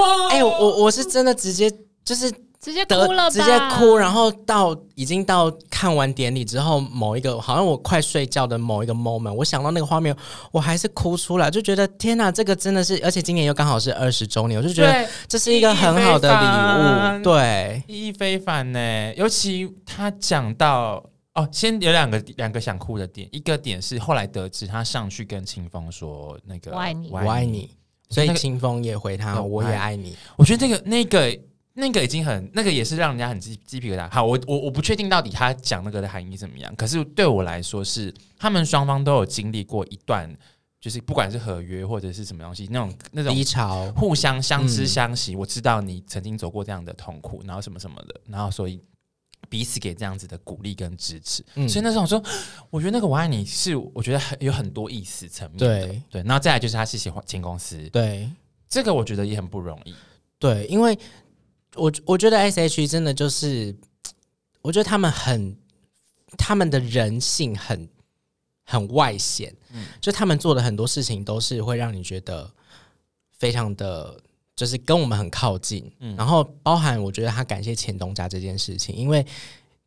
[0.00, 0.30] 啊！
[0.30, 1.70] 哎、欸，我我是真的直接
[2.02, 10.16] 就是直接哭了，直接哭，然后到已经到看完典礼之后，某一个好像我快睡觉的某一个 moment，我想到那个画面，
[10.50, 21.04] 我还是哭出来，就觉得天哪，这个真的是，而且今年又刚好是二十周年，我就觉得这是一个很好的礼物，对，意义非凡呢，尤其他讲到。
[21.38, 27.70] 哦，先有两个两个想哭的点，一个点是后来得知他上去跟清风说那个我爱你，我爱你，
[28.10, 30.16] 所以清风也回他我也爱你。
[30.34, 31.40] 我觉得那个那个
[31.74, 34.10] 那个已经很那个也是让人家很鸡鸡皮疙瘩。
[34.10, 40.28] 好，我我我不确定到底他讲那个的含义怎么样，可是对我来说是他们双方都有经历过一段，
[40.80, 45.34] 就是不管是合约或者是什么东西那种那种低潮，互相相知相惜。
[45.34, 48.82] 嗯、我知道你曾经走过这样的痛苦，然后什么什么的，然后所以。
[49.48, 52.22] 彼此给这样子的鼓励跟支持，嗯、所以那时候我说，
[52.70, 56.02] 我觉得那个我爱你是我觉得很有很多意思层面的，对。
[56.10, 56.22] 对。
[56.22, 58.30] 然后再来就是他是喜欢进公司，对。
[58.68, 59.94] 这个我觉得也很不容易，
[60.38, 60.98] 对，因为
[61.74, 63.74] 我我觉得 S.H.E 真的就是，
[64.60, 65.56] 我觉得他们很
[66.36, 67.88] 他们的人性很
[68.64, 72.50] 很外显，嗯，就他们做的很多事情都是会让你觉得
[73.30, 74.20] 非常的。
[74.58, 79.24] 就是跟我们很靠近，嗯，然后包含我觉得他感谢前东家这件事情，因为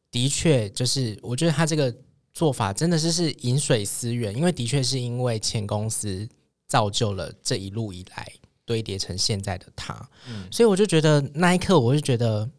[0.10, 1.94] 的确就是我觉得他这个
[2.34, 6.26] 做法真的是是饮水思源，因为的确是因为前公司
[6.68, 8.32] 造就了这一路以来
[8.64, 9.94] 堆叠成现在的他，
[10.30, 12.50] 嗯，所以我就觉得那一刻我就觉得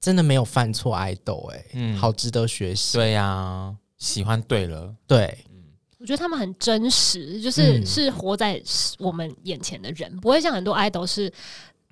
[0.00, 5.44] 真的没有犯错爱豆哎，嗯，好值得学习，对呀，啊，喜欢对了，对。
[5.98, 8.62] 我觉得他们很真实，就是是活在
[8.98, 11.30] 我们眼前的人，嗯、不会像很多 idol 是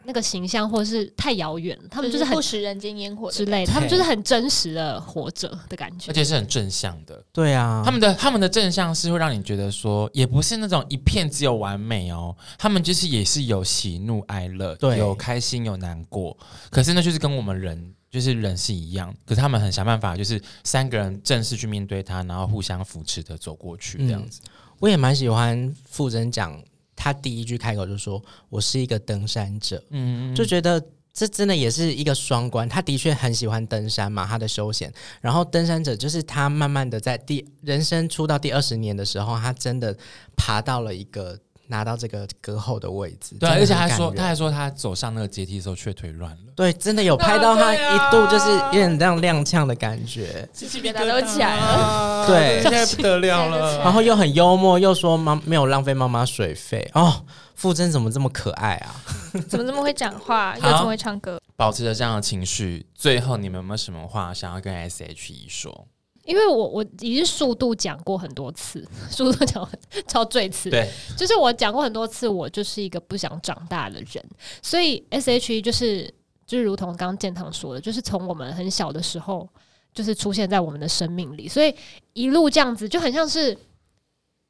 [0.06, 1.78] 那个形象，或者是太遥远。
[1.90, 7.22] 他们就是很不食人间烟火之类的，他们就是很真实的活着的感觉，而且是很正向的。
[7.32, 16.36] 对啊，他们的他们的正向是会让你觉得说，也不是那种一片只有完美哦，他们就是也是有喜怒哀乐，对，有开心有难过。
[16.70, 17.92] 可是那就是跟我们人。
[18.08, 24.40] 就是人是一样，可是他们很想办法，就是三个人正式去面对他，然后互相扶持的走过去这样子。
[24.44, 26.58] 嗯、我也蛮喜欢傅真讲
[26.96, 30.82] 他第一句开口就说：“我是一个登山者。”嗯，就觉得
[31.12, 32.68] 这真的也是一个双关。
[32.68, 34.92] 他的确很喜欢登山嘛，他的休闲。
[35.20, 39.96] 然后登山者就是他慢慢的在第人生出到第二十年的时候，他真的
[40.36, 41.38] 爬到了一个。
[41.68, 46.52] 拿到这个歌后的位置，对，而且他说，他还说他走上那个阶梯的时候却腿软了。
[46.54, 52.26] 对，真的有拍到他一度就是有点这样踉跄的感觉，鸡皮疙瘩都起来了。
[52.26, 53.78] 对，现在不得了了。
[53.84, 57.24] 然后又很幽默，又说妈没有浪费妈妈水费哦。
[57.54, 58.94] 傅真怎么这么可爱啊？
[59.48, 61.40] 怎么这么会讲话，又这么会唱歌？
[61.56, 65.88] 保持着这样的情绪，最后你们有没有什么话想要跟 S.H.E 说？
[66.26, 69.66] 因为我我已经速度讲过很多次，速度讲
[70.08, 74.24] 超最次，对，就是我讲过很多次，我就是一个不想长大的人，
[74.60, 76.12] 所以 S.H.E 就是
[76.44, 79.48] 就是如同刚刚建堂说的，就是从我们很小的时候
[79.94, 81.74] 就是出现在我们的生命里，所以
[82.12, 83.56] 一路这样子就很像是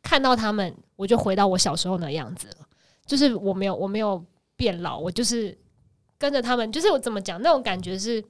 [0.02, 2.66] 看到他们，我就回到我小时候那样子了，
[3.04, 4.24] 就是我没有我没有
[4.56, 5.56] 变老，我就是
[6.18, 8.24] 跟着他们，就是我怎么讲那种感觉是。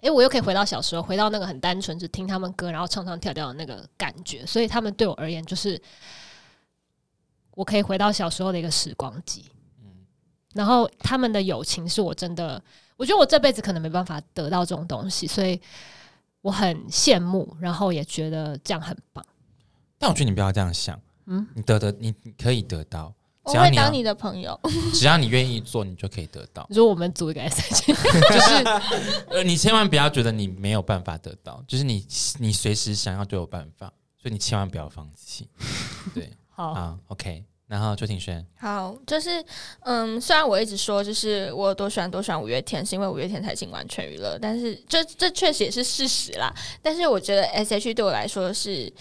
[0.00, 4.44] 诶，我又可以回到小时候，回到那个很单纯，只听他们歌，然后唱唱跳跳的那个感觉。
[4.46, 5.80] 所以他们对我而言，就是
[7.52, 9.46] 我可以回到小时候的一个时光机。
[9.82, 10.06] 嗯，
[10.54, 12.62] 然后他们的友情是我真的，
[12.96, 15.60] 我觉得我这辈子可能没办法得到这种东西，所以
[16.42, 19.24] 我很羡慕，然后也觉得这样很棒。
[19.98, 23.12] 但我觉得你不要这样想，嗯，你得得，你可以得到。
[23.46, 24.58] 我会当你的朋友，
[24.92, 26.66] 只要你愿意做，你就可以得到。
[26.68, 28.64] 你说我们组一个 S.H.E， 就是
[29.30, 32.04] 呃，你千万不要觉得你没有办法得到，就是你
[32.38, 33.86] 你随时想要都有办法，
[34.20, 35.48] 所以你千万不要放弃。
[36.12, 39.44] 对，好啊，OK，然后邱庭轩，好，就是
[39.82, 46.52] 嗯，虽然我一直说就是我有多喜欢多喜欢五月天，是因为五月天才进完全娱乐，但是这这确实也是事实啦。
[46.82, 48.92] 但是我觉得 S.H.E 对我来说是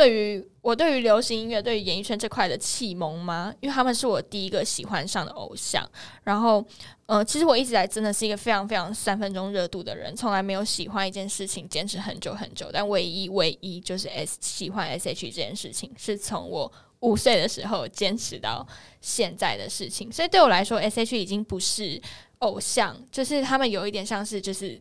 [0.00, 3.52] 对于我对于流行音乐、对于演艺圈这块的启蒙吗？
[3.60, 5.86] 因为他们是我第一个喜欢上的偶像。
[6.24, 6.64] 然后，
[7.04, 12.70] 呃，其实我一直来真的是一个非常非常三分钟热度的人，从来没有喜欢一件事情坚持很久很久。
[12.72, 16.72] 但唯一唯一就是 S 喜欢 S H 这件事情，是从我。
[17.00, 18.66] 五岁的时候坚持到
[19.00, 21.98] 现在的事情，所以对我来说，S H 已经不是
[22.40, 24.78] 偶像，就是他们有一点像是就是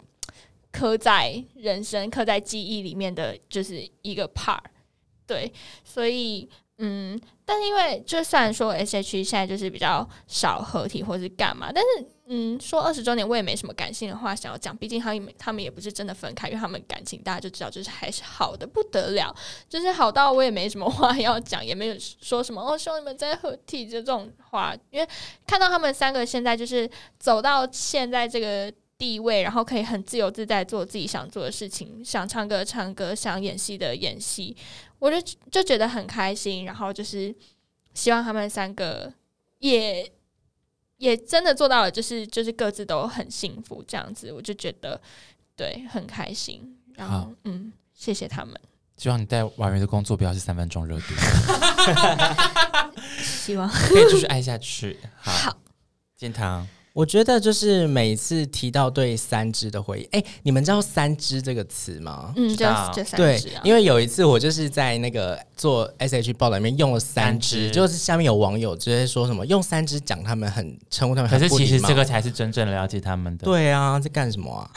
[0.70, 4.60] 刻在人生、刻在记忆里面的，就是一个 part。
[5.30, 5.54] 对，
[5.86, 6.50] 所以
[6.80, 12.06] 嗯，但是因为就算说 S.H.E 现在就是比较少合体或是干嘛，但是。
[12.32, 19.36] 嗯，说二十周年我也没什么感性的话想要讲，毕竟他们他们也不是真的分开，因为他们感情大家就知道，就是还是好的不得了，
[19.68, 25.10] 就是好到我也没什么话要讲，也没有说什么哦，希望你们再合体这种话，因为
[25.48, 34.56] 看到他们三个现在就是走到现在这个地位，然后可以很自由自在做自己想做的事情，想唱歌唱歌，想演戏的演戏，
[35.00, 35.20] 我就
[35.50, 37.34] 就觉得很开心，然后就是
[37.94, 39.12] 希望他们三个
[39.58, 40.12] 也。
[41.00, 45.00] 也真的做到了，就是就是各自都很幸福这样子，我就觉得
[45.56, 46.78] 对很开心。
[46.94, 48.54] 然后嗯，谢谢他们。
[48.98, 51.06] 希望你带婉瑜的工作不要是三分钟热度。
[53.24, 55.00] 希望可以继续爱下去。
[55.16, 55.58] 好，好
[56.18, 56.68] 建棠。
[57.00, 62.34] 我觉得就是每次提到对三只的回忆，哎、欸，你们知道“三只”这个词吗？
[62.36, 63.16] 嗯，就就三只、啊。
[63.16, 73.46] 对，因为有一次我就是在那个做 SH 报道里面用了三只，三就是下面有网友直接说什么用三只讲他们很称呼他们很，可是其实这个才是真正了解他们的。
[73.46, 74.70] 对啊，在干什么啊？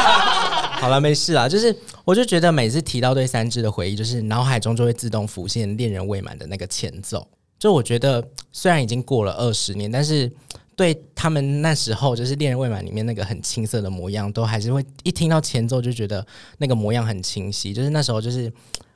[0.80, 7.28] 好了，没事啊，就是我就觉得每次提到对三只的回忆，就是脑海中就会自动浮现《恋人未满》的那个前奏。
[7.58, 10.32] 就我觉得虽然已经过了二十年，但是。
[10.80, 16.26] 对他们那时候就是《恋人未满》里面那个很青涩的模样，都还是会一听到前奏就觉得
[16.56, 17.74] 那个模样很清晰。
[17.74, 18.50] 就是那时候，就是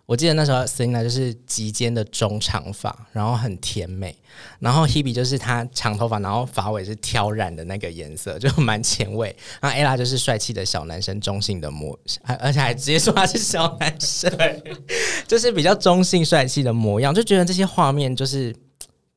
[0.07, 4.17] 我记得那时候 Selina 就是及肩的中长发，然后很甜美。
[4.61, 9.37] 然后 Hebe 就是她长头发，然后发尾是挑染的那个颜色，就蛮前卫。
[9.61, 14.33] 然后 Ella 就是帅气的小男生，中性的模，而且还直接说他是小男生，
[15.29, 18.57] 就是比较中性帅气的模样，就觉得这些画面就是。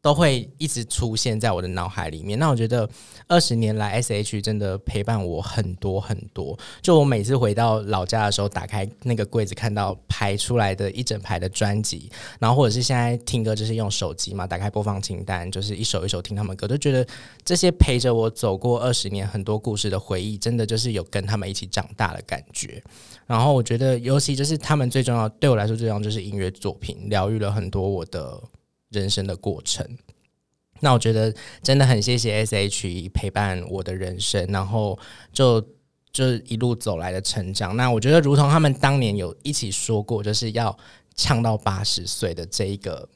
[0.08, 2.40] 都会一直出现在我的脑海里面。
[2.40, 2.90] 那我觉得
[3.28, 4.42] 二十年来，S.H.
[4.42, 6.58] 真的陪伴我很多很多。
[6.82, 17.06] 就我每次回到老家的时候，打开那个柜子，看到排出来的一整排的专辑，然后或者是现在听歌就是用手机嘛，打开播放清单，就是一首一首听他们歌，都觉得
[17.44, 22.82] 这些陪着我走过二十年很多故事的回忆，真的就是有跟他们一起长大的感觉。
[23.26, 28.42] 然后我觉得，尤其就是他们最重要，对我来说最重要就是音乐作品，疗愈了很多我的。
[28.98, 29.88] 人生的过程，
[30.80, 34.98] 那我觉得真的很谢谢 S.H.E 陪伴我的人生，然后
[35.32, 35.62] 就
[36.12, 37.76] 就一路走来的成长。
[37.76, 40.78] 那我觉得，如同他们当年有一起说过，就是要
[41.16, 43.08] 唱到八十岁的这一个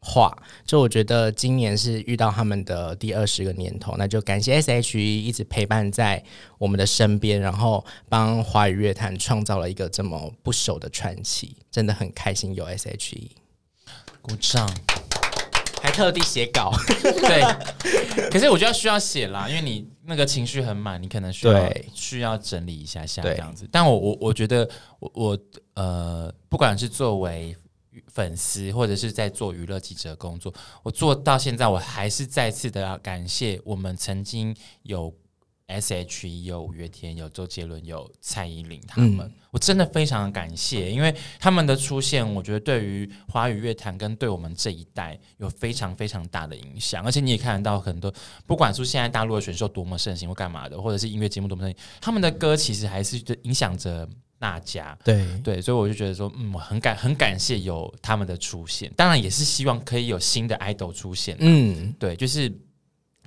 [0.00, 6.24] 话，就我觉得今年是遇到他们的第二十个年头，那就感谢 S.H.E 一直陪伴在
[6.58, 13.32] 我们的身边，然后帮华语乐坛创造了一个这么不朽的传奇，真的很开心有 S.H.E，
[14.22, 14.68] 鼓掌。
[15.82, 16.70] 还特地写稿，
[17.02, 23.68] 对，可是我觉得需要写啦，因为你那个情绪很满，你可能需要对需要整理一下下这样子。
[23.72, 24.68] 但我我我觉得
[24.98, 25.38] 我我
[25.74, 27.56] 呃，不管是作为
[28.08, 30.52] 粉丝或者是在做娱乐记者工作，
[30.82, 35.12] 我做到现在，我还是再次的要感谢我们曾经有。
[35.70, 47.04] S.H.E 有五月天，有周杰伦，有蔡依林，他们、嗯、我真的非常感谢，因为他们的出现，我觉得对于华语乐坛跟对我们这一代有非常非常大的影响。
[47.04, 48.12] 而且你也看得到很多，
[48.46, 54.08] 不管是现在大陆的选秀多么盛行或干嘛的，或者是音乐节目多么盛行，他们的歌其实还是影响着
[54.38, 54.98] 大家。
[55.04, 61.36] 对对，所以我就觉得说，嗯，我很感很感谢有他们的出现，当然也是希望可以有新的 idol 出现。
[61.40, 62.52] 嗯，对，就是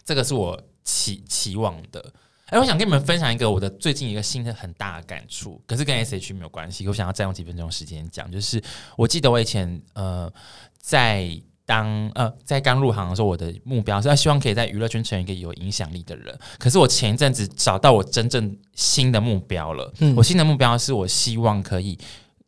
[0.03, 2.13] 这个是我期期望的。
[2.53, 6.87] 哎，我想跟你们分享一个我的最近一个新的很大的感触，可是跟 S.H.E 没有关系。
[6.87, 8.61] 我想要占用几分钟时间讲，就是
[8.95, 10.31] 我记得我以前呃
[10.77, 11.27] 在
[11.65, 16.37] 当呃在刚入行的时候，我的目标是要希望可以在娱乐圈成为一个有影响力的人。
[16.59, 21.97] 可是我前一阵子找到我真正新的目标了，嗯，我新的目标是我希望可以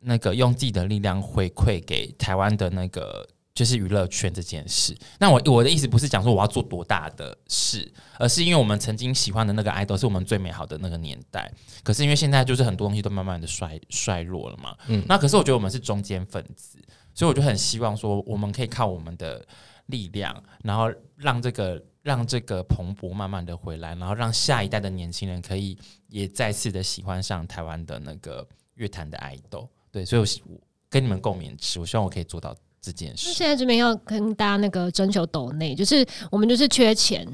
[0.01, 3.27] 那个用自己的力量回馈给台湾的那个。
[3.55, 7.89] 就是娱乐圈这件事，那我我的意思不是讲说我要做多大的事，
[8.19, 11.49] 而是因为我们曾经喜欢的那个 idol 是我们最美好的那个年代，
[11.81, 16.77] 可是因为现在就是很多东西都慢慢的衰衰落了嘛，嗯，那可是我觉得我们是中间分子，
[17.13, 19.47] 所以我就很希望说我们可以靠我们的
[19.85, 25.77] 力量，然后让这个让这个蓬勃慢慢的回来，然后让下一代的年轻人可以
[26.09, 29.69] 也再次的喜欢上台湾的那个乐坛的爱豆。
[29.91, 32.53] 对，所以我跟你们共勉之，我希望我可以做到
[32.85, 33.33] 这件事。
[33.33, 37.27] 现在这边要跟大家那个征求抖内，就是我们就是缺钱。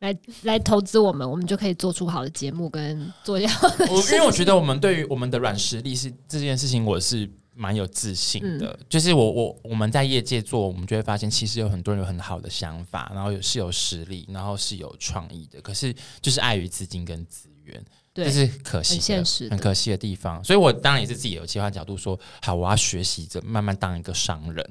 [0.00, 3.48] 来来投资我们，我们就可以做出好的节目跟做下。
[3.90, 8.68] 我因为我觉得我们对于我们的软实力是这件事情，我是蛮有自信的。
[8.68, 15.60] 嗯、就是我我我们在业界做，我们就会发现，其实有很多人有很好的想法，然后有是有实力，然后是有创意的。
[15.60, 17.84] 可是就是碍于资金跟资源，
[18.24, 20.42] 这是可惜的，很现实，很可惜的地方。
[20.44, 24.64] 所以我当然也是自己有切换角度说，好，我要学习着慢慢当一个商人。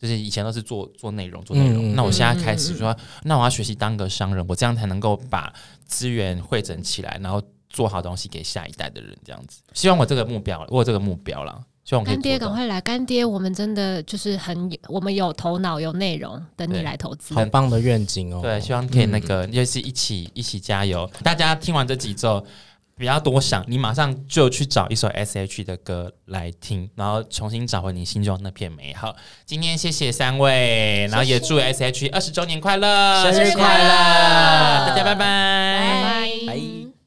[0.00, 1.92] 就是以前都是做做内容，做内容。
[1.92, 5.52] 嗯、那我现在开始说，嗯嗯、那我要学习当个商人，我这样才能够把
[5.86, 9.12] 资源汇整起来，然后做好东西给下一代的人。
[9.24, 11.60] 这样子，希望我这个目标，我有这个目标了。
[11.84, 17.34] 希望干爹赶快来，干爹，我们真的就是很，我们有头脑，有内容，等你来投资。
[17.34, 18.40] 很棒的愿景哦。
[18.40, 21.10] 对，希望可以那个，就是一起一起加油。
[21.24, 22.46] 大家听完这几周。
[22.98, 29.14] 不要多想，你马上就去找一首 S.H.E 的歌来听，然后重新找回你心中那片美好。
[29.46, 33.88] 今天谢谢三位，然后也祝 S.H.E 二十周年快乐，生日快乐，
[34.88, 36.28] 大家拜拜，拜拜。
[36.46, 36.97] 拜拜。